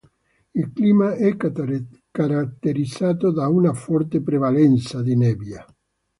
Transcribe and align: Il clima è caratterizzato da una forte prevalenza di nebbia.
Il 0.55 0.73
clima 0.73 1.13
è 1.13 1.35
caratterizzato 2.09 3.31
da 3.31 3.47
una 3.49 3.71
forte 3.75 4.19
prevalenza 4.23 5.03
di 5.03 5.15
nebbia. 5.15 5.63